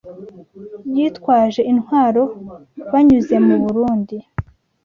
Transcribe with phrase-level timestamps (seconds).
[0.95, 2.23] yitwaje intwaro
[2.91, 4.17] banyuze mu Burundi